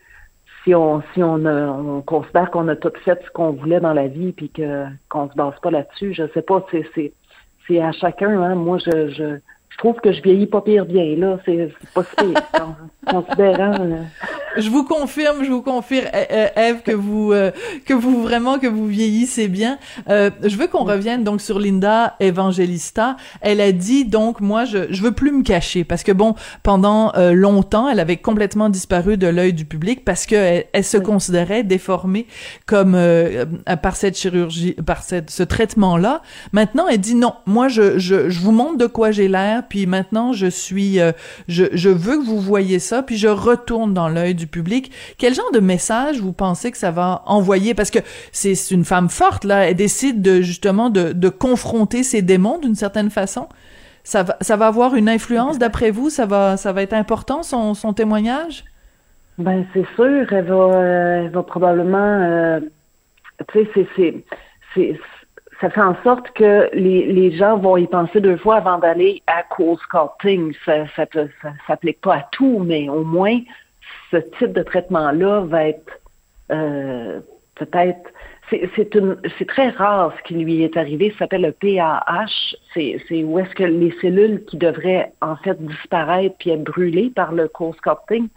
Si 0.63 0.75
on 0.75 1.01
si 1.13 1.23
on, 1.23 1.45
a- 1.45 1.67
on 1.71 2.01
considère 2.01 2.51
qu'on 2.51 2.67
a 2.67 2.75
tout 2.75 2.91
fait 3.05 3.19
ce 3.25 3.29
qu'on 3.31 3.51
voulait 3.51 3.79
dans 3.79 3.93
la 3.93 4.07
vie 4.07 4.33
puis 4.33 4.49
que 4.49 4.85
qu'on 5.09 5.29
se 5.29 5.35
base 5.35 5.53
pas 5.61 5.71
là-dessus, 5.71 6.13
je 6.13 6.23
sais 6.33 6.41
pas, 6.41 6.65
c'est 6.71 6.85
c'est 6.93 7.13
c'est 7.67 7.81
à 7.81 7.91
chacun. 7.91 8.41
Hein. 8.41 8.55
Moi, 8.55 8.77
je, 8.79 9.09
je 9.09 9.37
je 9.69 9.77
trouve 9.77 9.95
que 10.01 10.11
je 10.11 10.21
vieillis 10.21 10.47
pas 10.47 10.61
pire 10.61 10.85
bien 10.85 11.15
là. 11.15 11.39
C'est 11.45 11.71
c'est 11.79 11.89
pas 11.93 12.03
si 12.03 12.15
pire, 12.17 12.41
con- 12.51 12.75
considérant. 13.21 13.75
Je 14.57 14.69
vous 14.69 14.83
confirme, 14.83 15.43
je 15.43 15.51
vous 15.51 15.61
confirme, 15.61 16.07
euh, 16.13 16.25
euh, 16.31 16.47
Eve, 16.55 16.81
que 16.83 16.91
vous 16.91 17.31
euh, 17.33 17.51
que 17.85 17.93
vous 17.93 18.23
vraiment 18.23 18.57
que 18.57 18.67
vous 18.67 18.87
vieillissez 18.87 19.47
bien. 19.47 19.77
Euh, 20.09 20.31
je 20.43 20.55
veux 20.57 20.67
qu'on 20.67 20.83
revienne 20.83 21.23
donc 21.23 21.39
sur 21.41 21.59
Linda 21.59 22.15
Evangelista. 22.19 23.15
Elle 23.41 23.61
a 23.61 23.71
dit 23.71 24.05
donc 24.05 24.41
moi 24.41 24.65
je 24.65 24.91
je 24.91 25.01
veux 25.01 25.11
plus 25.11 25.31
me 25.31 25.43
cacher 25.43 25.83
parce 25.83 26.03
que 26.03 26.11
bon 26.11 26.35
pendant 26.63 27.13
euh, 27.15 27.33
longtemps 27.33 27.89
elle 27.89 27.99
avait 27.99 28.17
complètement 28.17 28.69
disparu 28.69 29.17
de 29.17 29.27
l'œil 29.27 29.53
du 29.53 29.65
public 29.65 30.03
parce 30.03 30.25
que 30.25 30.35
elle, 30.35 30.65
elle 30.73 30.83
se 30.83 30.97
considérait 30.97 31.63
déformée 31.63 32.25
comme 32.65 32.95
euh, 32.95 33.45
euh, 33.69 33.75
par 33.75 33.95
cette 33.95 34.17
chirurgie 34.17 34.73
par 34.85 35.03
cette 35.03 35.29
ce 35.29 35.43
traitement 35.43 35.95
là. 35.97 36.21
Maintenant 36.53 36.87
elle 36.89 36.99
dit 36.99 37.15
non, 37.15 37.35
moi 37.45 37.67
je 37.67 37.99
je 37.99 38.29
je 38.29 38.39
vous 38.39 38.51
montre 38.51 38.77
de 38.77 38.87
quoi 38.87 39.11
j'ai 39.11 39.27
l'air 39.27 39.63
puis 39.69 39.85
maintenant 39.85 40.33
je 40.33 40.47
suis 40.47 40.99
euh, 40.99 41.11
je 41.47 41.65
je 41.73 41.89
veux 41.89 42.17
que 42.17 42.25
vous 42.25 42.39
voyez 42.39 42.79
ça 42.79 43.03
puis 43.03 43.17
je 43.17 43.27
retourne 43.27 43.93
dans 43.93 44.09
l'œil 44.09 44.38
du 44.39 44.47
public. 44.47 44.91
Quel 45.17 45.35
genre 45.35 45.51
de 45.51 45.59
message 45.59 46.19
vous 46.19 46.33
pensez 46.33 46.71
que 46.71 46.77
ça 46.77 46.89
va 46.89 47.21
envoyer? 47.27 47.73
Parce 47.73 47.91
que 47.91 47.99
c'est 48.31 48.55
une 48.71 48.85
femme 48.85 49.09
forte 49.09 49.43
là, 49.43 49.69
elle 49.69 49.75
décide 49.75 50.21
de 50.21 50.41
justement 50.41 50.89
de 50.89 51.29
confronter 51.29 52.03
ses 52.03 52.21
démons 52.21 52.57
d'une 52.57 52.75
certaine 52.75 53.11
façon. 53.11 53.47
Ça 54.03 54.23
va 54.23 54.37
ça 54.41 54.55
va 54.55 54.67
avoir 54.67 54.95
une 54.95 55.09
influence 55.09 55.59
d'après 55.59 55.91
vous, 55.91 56.09
ça 56.09 56.25
va 56.25 56.57
ça 56.57 56.73
va 56.73 56.81
être 56.81 56.93
important 56.93 57.43
son 57.43 57.93
témoignage? 57.93 58.63
Ben 59.39 59.65
c'est 59.73 59.87
sûr, 59.95 60.31
elle 60.33 60.45
va, 60.45 60.53
euh, 60.53 61.29
va 61.31 61.43
probablement, 61.43 61.97
euh, 61.97 62.59
tu 63.47 63.65
sais, 63.73 63.87
c'est, 63.95 64.15
c'est, 64.75 64.99
ça 65.61 65.69
fait 65.69 65.81
en 65.81 65.95
sorte 66.03 66.29
que 66.31 66.69
les, 66.73 67.31
gens 67.37 67.57
vont 67.57 67.77
y 67.77 67.87
penser 67.87 68.19
deux 68.19 68.35
fois 68.35 68.57
avant 68.57 68.79
d'aller 68.79 69.23
à 69.27 69.43
cool 69.43 69.77
sculpting. 69.77 70.53
Ça, 70.65 70.85
ça 70.93 71.05
s'applique 71.67 72.01
pas 72.01 72.15
à 72.15 72.27
tout, 72.33 72.59
mais 72.59 72.89
au 72.89 73.05
moins 73.05 73.39
ce 74.11 74.17
type 74.37 74.53
de 74.53 74.63
traitement-là 74.63 75.41
va 75.41 75.67
être 75.69 75.99
euh, 76.51 77.19
peut-être. 77.55 78.09
C'est, 78.49 78.67
c'est, 78.75 78.95
une, 78.95 79.17
c'est 79.37 79.47
très 79.47 79.69
rare 79.69 80.11
ce 80.17 80.23
qui 80.27 80.33
lui 80.33 80.63
est 80.63 80.75
arrivé. 80.75 81.11
Ça 81.11 81.19
s'appelle 81.19 81.41
le 81.43 81.51
PAH. 81.51 82.55
C'est, 82.73 82.99
c'est 83.07 83.23
où 83.23 83.37
est-ce 83.37 83.53
que 83.53 83.63
les 83.63 83.93
cellules 84.01 84.43
qui 84.45 84.57
devraient 84.57 85.11
en 85.21 85.35
fait 85.35 85.63
disparaître 85.63 86.35
puis 86.39 86.49
être 86.49 86.63
brûlées 86.63 87.11
par 87.15 87.31
le 87.31 87.47
cold 87.47 87.75
sculpting, 87.75 88.27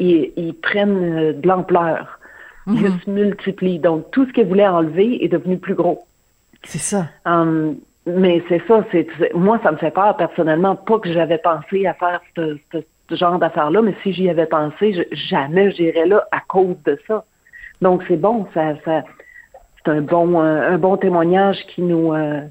ils, 0.00 0.32
ils 0.36 0.54
prennent 0.54 1.18
euh, 1.18 1.32
de 1.32 1.46
l'ampleur. 1.46 2.18
Ils 2.66 2.88
se 3.04 3.10
multiplient. 3.10 3.78
Donc, 3.78 4.10
tout 4.12 4.26
ce 4.26 4.32
qu'elle 4.32 4.46
voulait 4.48 4.66
enlever 4.68 5.24
est 5.24 5.28
devenu 5.28 5.56
plus 5.58 5.74
gros. 5.74 6.04
C'est 6.64 6.78
ça. 6.78 7.06
Hum, 7.24 7.76
mais 8.06 8.42
c'est 8.48 8.62
ça, 8.68 8.84
c'est 8.92 9.06
c'est- 9.18 9.32
moi 9.34 9.58
ça 9.62 9.72
me 9.72 9.76
fait 9.76 9.90
peur 9.90 10.16
personnellement, 10.16 10.74
pas 10.76 10.98
que 10.98 11.12
j'avais 11.12 11.38
pensé 11.38 11.86
à 11.86 11.94
faire 11.94 12.20
ce, 12.36 12.58
ce- 12.72 12.78
genre 13.16 13.38
d'affaires-là, 13.38 13.82
mais 13.82 13.94
si 14.02 14.12
j'y 14.12 14.28
avais 14.28 14.46
pensé, 14.46 15.06
jamais 15.12 15.70
j'irais 15.72 16.06
là 16.06 16.26
à 16.32 16.40
cause 16.40 16.76
de 16.84 16.98
ça. 17.06 17.24
Donc 17.80 18.02
c'est 18.08 18.16
bon, 18.16 18.46
ça, 18.54 18.74
c'est 18.84 19.90
un 19.90 20.00
bon 20.00 20.40
euh, 20.40 20.74
un 20.74 20.78
bon 20.78 20.96
témoignage 20.96 21.58
qui 21.74 21.82
nous 21.82 22.12
euh, 22.12 22.42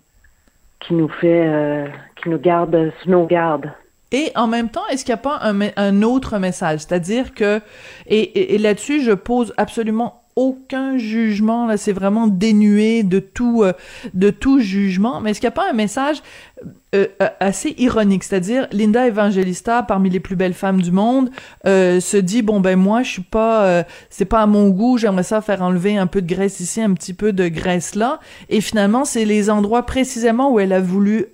qui 0.79 0.93
nous 0.93 1.07
fait 1.07 1.45
euh, 1.47 1.87
qui 2.21 2.29
nous 2.29 2.39
garde 2.39 2.91
sous 3.01 3.09
nos 3.09 3.25
gardes. 3.25 3.71
Et 4.11 4.31
en 4.35 4.47
même 4.47 4.69
temps, 4.69 4.87
est-ce 4.89 5.05
qu'il 5.05 5.13
n'y 5.13 5.19
a 5.19 5.21
pas 5.21 5.39
un, 5.43 6.01
autre 6.01 6.39
message? 6.39 6.79
C'est-à-dire 6.79 7.35
que, 7.35 7.61
et, 8.07 8.57
là-dessus, 8.57 9.03
je 9.03 9.11
pose 9.11 9.53
absolument 9.55 10.23
aucun 10.35 10.97
jugement, 10.97 11.77
c'est 11.77 11.93
vraiment 11.93 12.25
dénué 12.25 13.03
de 13.03 13.19
tout, 13.19 13.63
de 14.15 14.29
tout 14.31 14.61
jugement, 14.61 15.21
mais 15.21 15.29
est-ce 15.29 15.39
qu'il 15.39 15.47
n'y 15.47 15.53
a 15.53 15.61
pas 15.61 15.69
un 15.69 15.75
message 15.75 16.23
euh, 16.95 17.07
euh, 17.21 17.27
assez 17.39 17.75
ironique? 17.77 18.23
C'est-à-dire, 18.23 18.67
Linda 18.71 19.07
Evangelista, 19.07 19.83
parmi 19.83 20.09
les 20.09 20.19
plus 20.19 20.35
belles 20.35 20.53
femmes 20.53 20.81
du 20.81 20.91
monde, 20.91 21.29
euh, 21.67 21.99
se 21.99 22.17
dit, 22.17 22.41
bon, 22.41 22.59
ben, 22.59 22.75
moi, 22.77 23.03
je 23.03 23.11
suis 23.11 23.21
pas, 23.21 23.83
c'est 24.09 24.25
pas 24.25 24.41
à 24.41 24.45
mon 24.45 24.69
goût, 24.69 24.97
j'aimerais 24.97 25.23
ça 25.23 25.41
faire 25.41 25.61
enlever 25.61 25.97
un 25.97 26.07
peu 26.07 26.21
de 26.21 26.27
graisse 26.27 26.59
ici, 26.59 26.81
un 26.81 26.93
petit 26.93 27.13
peu 27.13 27.33
de 27.33 27.47
graisse 27.47 27.95
là, 27.95 28.19
et 28.49 28.61
finalement, 28.61 29.05
c'est 29.05 29.25
les 29.25 29.49
endroits 29.49 29.85
précisément 29.85 30.51
où 30.51 30.59
elle 30.59 30.73
a 30.73 30.81
voulu 30.81 31.25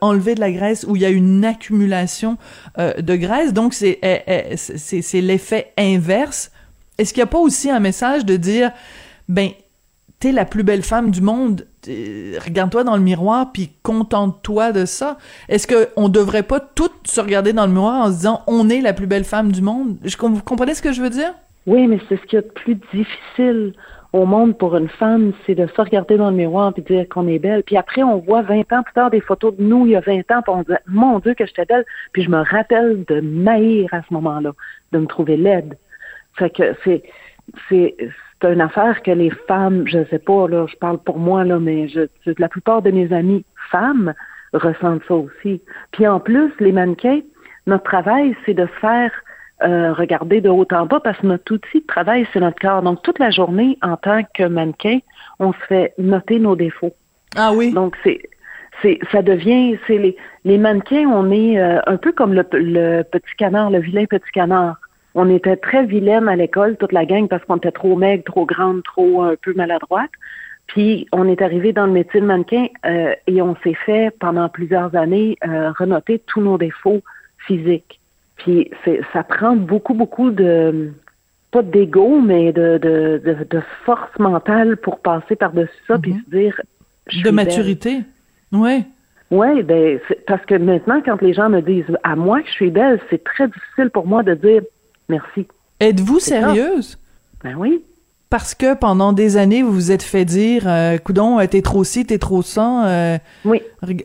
enlever 0.00 0.34
de 0.34 0.40
la 0.40 0.52
graisse 0.52 0.84
où 0.86 0.96
il 0.96 1.02
y 1.02 1.06
a 1.06 1.10
une 1.10 1.44
accumulation 1.44 2.36
de 2.78 3.16
graisse. 3.16 3.52
Donc, 3.52 3.74
eh, 3.80 3.98
eh, 4.02 4.56
c'est 4.56 5.02
c'est 5.02 5.20
l'effet 5.20 5.72
inverse. 5.78 6.50
Est-ce 6.98 7.14
qu'il 7.14 7.22
n'y 7.22 7.28
a 7.28 7.32
pas 7.32 7.38
aussi 7.38 7.70
un 7.70 7.80
message 7.80 8.24
de 8.24 8.36
dire, 8.36 8.70
ben, 9.28 9.50
la 10.30 10.44
plus 10.44 10.62
belle 10.62 10.82
femme 10.82 11.10
du 11.10 11.20
monde, 11.20 11.66
regarde-toi 11.86 12.84
dans 12.84 12.96
le 12.96 13.02
miroir, 13.02 13.50
puis 13.52 13.72
contente-toi 13.82 14.70
de 14.70 14.84
ça. 14.84 15.18
Est-ce 15.48 15.66
que 15.66 15.88
on 15.96 16.08
devrait 16.08 16.44
pas 16.44 16.60
toutes 16.60 17.08
se 17.08 17.20
regarder 17.20 17.52
dans 17.52 17.66
le 17.66 17.72
miroir 17.72 18.06
en 18.06 18.12
se 18.12 18.18
disant, 18.18 18.42
on 18.46 18.68
est 18.68 18.80
la 18.80 18.92
plus 18.92 19.08
belle 19.08 19.24
femme 19.24 19.50
du 19.50 19.62
monde? 19.62 19.96
Vous 20.04 20.42
comprenez 20.42 20.74
ce 20.74 20.82
que 20.82 20.92
je 20.92 21.02
veux 21.02 21.10
dire? 21.10 21.34
Oui, 21.66 21.88
mais 21.88 21.98
c'est 22.08 22.20
ce 22.20 22.22
qu'il 22.26 22.36
y 22.36 22.38
a 22.38 22.42
de 22.42 22.52
plus 22.52 22.76
difficile 22.92 23.72
au 24.12 24.26
monde 24.26 24.58
pour 24.58 24.76
une 24.76 24.88
femme, 24.88 25.32
c'est 25.46 25.54
de 25.54 25.66
se 25.66 25.80
regarder 25.80 26.18
dans 26.18 26.30
le 26.30 26.36
miroir 26.36 26.72
et 26.76 26.80
dire 26.82 27.08
qu'on 27.08 27.26
est 27.26 27.38
belle. 27.38 27.62
Puis 27.62 27.76
après, 27.76 28.02
on 28.02 28.18
voit 28.18 28.42
20 28.42 28.72
ans 28.72 28.82
plus 28.82 28.92
tard 28.94 29.10
des 29.10 29.20
photos 29.20 29.56
de 29.56 29.62
nous 29.62 29.86
il 29.86 29.92
y 29.92 29.96
a 29.96 30.00
20 30.00 30.30
ans, 30.32 30.42
puis 30.42 30.48
on 30.48 30.62
dit 30.62 30.72
Mon 30.86 31.18
Dieu 31.18 31.34
que 31.34 31.46
j'étais 31.46 31.64
belle. 31.64 31.84
Puis 32.12 32.22
je 32.22 32.28
me 32.28 32.42
rappelle 32.42 33.04
de 33.08 33.20
m'haïr 33.20 33.88
à 33.92 34.02
ce 34.02 34.12
moment-là, 34.12 34.52
de 34.92 34.98
me 34.98 35.06
trouver 35.06 35.36
laide. 35.36 35.78
Fait 36.34 36.50
que 36.50 36.74
c'est 36.84 37.96
c'est 38.42 38.52
une 38.52 38.60
affaire 38.60 39.02
que 39.02 39.10
les 39.10 39.30
femmes, 39.30 39.84
je 39.86 40.04
sais 40.10 40.18
pas, 40.18 40.48
là, 40.48 40.66
je 40.68 40.76
parle 40.76 40.98
pour 40.98 41.18
moi, 41.18 41.44
là, 41.44 41.58
mais 41.58 41.88
je, 41.88 42.00
la 42.38 42.48
plupart 42.48 42.82
de 42.82 42.90
mes 42.90 43.12
amis 43.12 43.44
femmes 43.70 44.12
ressentent 44.52 45.02
ça 45.06 45.14
aussi. 45.14 45.62
Puis 45.92 46.06
en 46.06 46.20
plus, 46.20 46.52
les 46.60 46.72
mannequins, 46.72 47.20
notre 47.66 47.84
travail, 47.84 48.36
c'est 48.44 48.54
de 48.54 48.66
faire 48.66 49.12
euh, 49.62 49.92
regarder 49.92 50.40
de 50.40 50.48
haut 50.48 50.66
en 50.72 50.86
bas 50.86 51.00
parce 51.00 51.18
que 51.18 51.26
notre 51.26 51.54
outil 51.54 51.80
de 51.80 51.86
travail, 51.86 52.26
c'est 52.32 52.40
notre 52.40 52.58
corps. 52.60 52.82
Donc, 52.82 53.02
toute 53.02 53.18
la 53.18 53.30
journée, 53.30 53.78
en 53.80 53.96
tant 53.96 54.22
que 54.34 54.42
mannequin, 54.42 54.98
on 55.38 55.52
se 55.52 55.58
fait 55.68 55.94
noter 55.98 56.40
nos 56.40 56.56
défauts. 56.56 56.94
Ah 57.36 57.52
oui. 57.54 57.72
Donc, 57.72 57.96
c'est, 58.02 58.20
c'est, 58.82 58.98
ça 59.12 59.22
devient, 59.22 59.78
c'est 59.86 59.98
les, 59.98 60.16
les 60.44 60.58
mannequins, 60.58 61.06
on 61.06 61.30
est 61.30 61.58
euh, 61.58 61.80
un 61.86 61.96
peu 61.96 62.10
comme 62.12 62.34
le, 62.34 62.44
le 62.52 63.02
petit 63.02 63.36
canard, 63.38 63.70
le 63.70 63.78
vilain 63.78 64.04
petit 64.06 64.32
canard. 64.32 64.76
On 65.14 65.28
était 65.28 65.56
très 65.56 65.84
vilaine 65.84 66.28
à 66.28 66.36
l'école, 66.36 66.76
toute 66.76 66.92
la 66.92 67.04
gang, 67.04 67.28
parce 67.28 67.44
qu'on 67.44 67.56
était 67.56 67.72
trop 67.72 67.96
maigre, 67.96 68.24
trop 68.24 68.46
grande, 68.46 68.82
trop 68.82 69.22
un 69.22 69.34
peu 69.36 69.52
maladroite. 69.54 70.10
Puis 70.66 71.06
on 71.12 71.28
est 71.28 71.42
arrivé 71.42 71.72
dans 71.72 71.86
le 71.86 71.92
métier 71.92 72.20
de 72.20 72.26
mannequin 72.26 72.66
euh, 72.86 73.14
et 73.26 73.42
on 73.42 73.56
s'est 73.62 73.76
fait 73.84 74.14
pendant 74.18 74.48
plusieurs 74.48 74.94
années 74.94 75.36
euh, 75.46 75.70
renoter 75.72 76.20
tous 76.26 76.40
nos 76.40 76.56
défauts 76.56 77.02
physiques. 77.46 78.00
Puis 78.36 78.70
c'est, 78.84 79.00
ça 79.12 79.22
prend 79.22 79.54
beaucoup, 79.54 79.94
beaucoup 79.94 80.30
de 80.30 80.92
pas 81.50 81.62
d'ego, 81.62 82.18
mais 82.20 82.52
de, 82.52 82.78
de, 82.78 83.20
de, 83.22 83.60
force 83.84 84.18
mentale 84.18 84.78
pour 84.78 85.00
passer 85.00 85.36
par-dessus 85.36 85.70
ça 85.86 85.98
puis 85.98 86.12
mm-hmm. 86.12 86.24
se 86.24 86.30
dire 86.30 86.60
de 87.22 87.30
maturité. 87.30 88.00
Oui. 88.52 88.84
Oui, 89.30 89.62
ben 89.62 89.98
parce 90.26 90.44
que 90.46 90.54
maintenant, 90.54 91.00
quand 91.04 91.20
les 91.20 91.32
gens 91.32 91.48
me 91.48 91.60
disent 91.60 91.84
à 92.02 92.16
moi 92.16 92.40
que 92.40 92.48
je 92.48 92.52
suis 92.52 92.70
belle, 92.70 93.00
c'est 93.10 93.22
très 93.24 93.48
difficile 93.48 93.90
pour 93.90 94.06
moi 94.06 94.22
de 94.22 94.34
dire 94.34 94.62
merci. 95.12 95.46
Êtes-vous 95.80 96.18
sérieuse? 96.18 96.98
Ben 97.44 97.54
oui 97.56 97.82
parce 98.32 98.54
que 98.54 98.74
pendant 98.74 99.12
des 99.12 99.36
années, 99.36 99.62
vous 99.62 99.72
vous 99.72 99.92
êtes 99.92 100.02
fait 100.02 100.24
dire, 100.24 100.62
euh, 100.66 100.96
coudon, 100.96 101.38
euh, 101.38 101.44
t'es 101.46 101.60
trop 101.60 101.84
ci, 101.84 102.06
t'es 102.06 102.16
trop 102.16 102.40
ça. 102.40 102.88
Euh, 102.88 103.18
oui. 103.44 103.60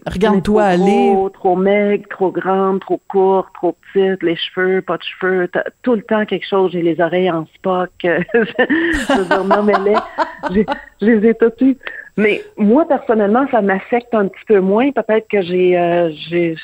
Regarde-toi 0.05 0.63
aller. 0.63 1.11
Trop, 1.13 1.29
trop 1.29 1.55
maigre, 1.55 2.03
trop 2.09 2.31
grande, 2.31 2.81
trop 2.81 2.99
courte, 3.07 3.47
trop 3.53 3.77
petite, 3.93 4.21
les 4.23 4.35
cheveux, 4.35 4.81
pas 4.81 4.97
de 4.97 5.03
cheveux, 5.03 5.49
tout 5.81 5.95
le 5.95 6.01
temps 6.01 6.25
quelque 6.25 6.45
chose. 6.45 6.73
J'ai 6.73 6.81
les 6.81 6.99
oreilles 6.99 7.31
en 7.31 7.45
Spock. 7.55 7.89
je 8.03 9.47
non, 9.47 9.63
mais 9.63 9.93
je 10.51 11.05
les 11.05 11.29
ai 11.29 11.33
toutes 11.33 11.61
eues. 11.61 11.77
Mais 12.17 12.43
moi, 12.57 12.85
personnellement, 12.85 13.45
ça 13.49 13.61
m'affecte 13.61 14.13
un 14.13 14.27
petit 14.27 14.45
peu 14.47 14.59
moins. 14.59 14.91
Peut-être 14.91 15.27
que 15.29 15.41
j'ai, 15.41 15.77
euh, 15.77 16.09
j'ai, 16.29 16.57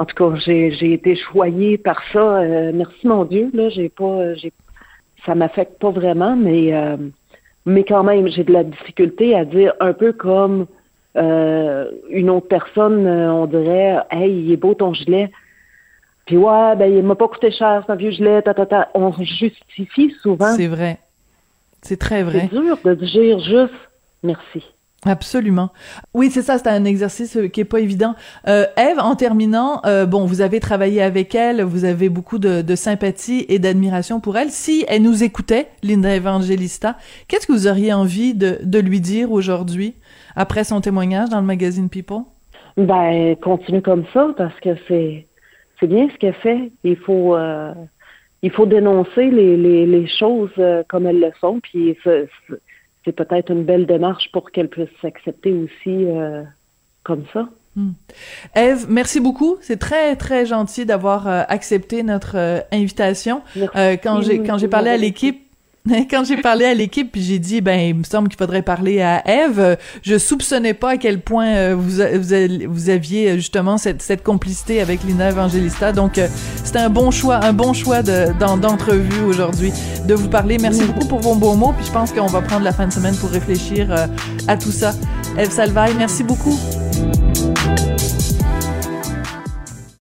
en 0.00 0.04
tout 0.06 0.16
cas, 0.16 0.36
j'ai, 0.44 0.70
j'ai 0.72 0.94
été 0.94 1.14
choyée 1.14 1.76
par 1.76 2.00
ça. 2.12 2.42
merci 2.72 3.06
mon 3.06 3.24
Dieu, 3.24 3.50
là, 3.52 3.68
j'ai 3.68 3.88
pas, 3.90 4.34
j'ai 4.34 4.52
ça 5.26 5.34
m'affecte 5.34 5.78
pas 5.78 5.90
vraiment, 5.90 6.36
mais 6.36 6.74
euh, 6.74 6.96
mais 7.66 7.84
quand 7.84 8.02
même, 8.02 8.28
j'ai 8.28 8.44
de 8.44 8.52
la 8.52 8.64
difficulté 8.64 9.34
à 9.34 9.44
dire 9.44 9.74
un 9.80 9.92
peu 9.92 10.12
comme 10.12 10.66
euh, 11.16 11.90
une 12.08 12.30
autre 12.30 12.48
personne, 12.48 13.06
euh, 13.06 13.32
on 13.32 13.46
dirait 13.46 13.98
Hey, 14.10 14.44
il 14.44 14.52
est 14.52 14.56
beau 14.56 14.74
ton 14.74 14.94
gilet. 14.94 15.30
Puis 16.26 16.36
ouais, 16.36 16.76
ben 16.76 16.86
il 16.86 17.02
m'a 17.02 17.16
pas 17.16 17.28
coûté 17.28 17.50
cher, 17.50 17.82
c'est 17.84 17.92
un 17.92 17.96
vieux 17.96 18.10
gilet, 18.10 18.42
ta, 18.42 18.54
ta, 18.54 18.66
ta. 18.66 18.88
On 18.94 19.12
justifie 19.12 20.14
souvent. 20.22 20.54
C'est 20.56 20.68
vrai. 20.68 20.98
C'est 21.82 21.98
très 21.98 22.22
vrai. 22.22 22.48
C'est 22.50 22.60
dur 22.60 22.78
de 22.84 22.94
dire 22.94 23.38
juste 23.40 23.74
merci. 24.22 24.62
Absolument. 25.06 25.70
Oui, 26.12 26.30
c'est 26.30 26.42
ça, 26.42 26.58
c'est 26.58 26.68
un 26.68 26.84
exercice 26.84 27.36
euh, 27.36 27.48
qui 27.48 27.60
est 27.60 27.64
pas 27.64 27.80
évident. 27.80 28.14
Euh, 28.46 28.66
Eve, 28.76 28.98
en 28.98 29.16
terminant, 29.16 29.80
euh, 29.86 30.04
bon, 30.04 30.26
vous 30.26 30.42
avez 30.42 30.60
travaillé 30.60 31.00
avec 31.00 31.34
elle, 31.34 31.62
vous 31.62 31.86
avez 31.86 32.10
beaucoup 32.10 32.38
de, 32.38 32.60
de 32.60 32.74
sympathie 32.74 33.46
et 33.48 33.58
d'admiration 33.58 34.20
pour 34.20 34.36
elle. 34.36 34.50
Si 34.50 34.84
elle 34.88 35.02
nous 35.02 35.24
écoutait, 35.24 35.68
Linda 35.82 36.14
Evangelista, 36.14 36.98
qu'est-ce 37.28 37.46
que 37.46 37.52
vous 37.52 37.66
auriez 37.66 37.94
envie 37.94 38.34
de, 38.34 38.58
de 38.62 38.78
lui 38.78 39.00
dire 39.00 39.32
aujourd'hui, 39.32 39.94
après 40.36 40.64
son 40.64 40.82
témoignage 40.82 41.30
dans 41.30 41.40
le 41.40 41.46
magazine 41.46 41.88
People? 41.88 42.24
Ben, 42.76 43.36
continue 43.36 43.82
comme 43.82 44.04
ça, 44.12 44.28
parce 44.36 44.58
que 44.60 44.70
c'est 44.86 45.26
c'est 45.80 45.86
bien 45.86 46.08
ce 46.12 46.18
qu'elle 46.18 46.34
fait. 46.34 46.70
Il 46.84 46.96
faut 46.96 47.34
euh, 47.36 47.72
il 48.42 48.50
faut 48.50 48.66
dénoncer 48.66 49.30
les, 49.30 49.56
les, 49.56 49.86
les 49.86 50.06
choses 50.06 50.50
euh, 50.58 50.82
comme 50.88 51.06
elles 51.06 51.20
le 51.20 51.32
sont, 51.40 51.58
puis 51.60 51.96
c'est 53.10 53.24
peut-être 53.24 53.50
une 53.50 53.64
belle 53.64 53.86
démarche 53.86 54.30
pour 54.32 54.50
qu'elle 54.50 54.68
puisse 54.68 54.88
s'accepter 55.02 55.52
aussi 55.52 56.06
euh, 56.06 56.42
comme 57.02 57.24
ça. 57.32 57.48
Hmm. 57.76 57.92
Eve, 58.54 58.86
merci 58.88 59.20
beaucoup. 59.20 59.56
C'est 59.60 59.78
très 59.78 60.16
très 60.16 60.46
gentil 60.46 60.86
d'avoir 60.86 61.28
euh, 61.28 61.42
accepté 61.48 62.02
notre 62.02 62.36
euh, 62.36 62.60
invitation. 62.72 63.42
quand 64.02 64.20
j'ai 64.22 64.42
quand 64.42 64.58
j'ai 64.58 64.68
parlé 64.68 64.90
à 64.90 64.96
l'équipe 64.96 65.46
Quand 66.10 66.24
j'ai 66.24 66.36
parlé 66.36 66.66
à 66.66 66.74
l'équipe, 66.74 67.10
puis 67.10 67.22
j'ai 67.22 67.38
dit, 67.38 67.60
ben, 67.60 67.78
il 67.80 67.94
me 67.94 68.04
semble 68.04 68.28
qu'il 68.28 68.36
faudrait 68.36 68.62
parler 68.62 69.00
à 69.00 69.22
Eve, 69.26 69.78
je 70.02 70.18
soupçonnais 70.18 70.74
pas 70.74 70.90
à 70.90 70.96
quel 70.96 71.20
point 71.20 71.48
euh, 71.48 71.74
vous, 71.76 72.02
vous, 72.68 72.90
aviez 72.90 73.30
euh, 73.30 73.34
justement 73.36 73.78
cette, 73.78 74.22
complicité 74.22 74.80
avec 74.80 75.02
Lina 75.04 75.30
Evangelista. 75.30 75.92
Donc, 75.92 76.18
euh, 76.18 76.28
c'était 76.62 76.78
un 76.78 76.90
bon 76.90 77.10
choix, 77.10 77.36
un 77.42 77.52
bon 77.52 77.72
choix 77.72 78.02
d'entrevue 78.02 79.22
aujourd'hui 79.22 79.72
de 80.06 80.14
vous 80.14 80.28
parler. 80.28 80.58
Merci 80.58 80.84
beaucoup 80.84 81.06
pour 81.06 81.20
vos 81.20 81.34
beaux 81.34 81.54
mots, 81.54 81.72
puis 81.76 81.86
je 81.86 81.92
pense 81.92 82.12
qu'on 82.12 82.26
va 82.26 82.42
prendre 82.42 82.64
la 82.64 82.72
fin 82.72 82.86
de 82.86 82.92
semaine 82.92 83.16
pour 83.16 83.30
réfléchir 83.30 83.88
à 84.48 84.56
tout 84.56 84.72
ça. 84.72 84.92
Eve 85.38 85.50
Salvaille, 85.50 85.94
merci 85.96 86.22
beaucoup. 86.22 86.58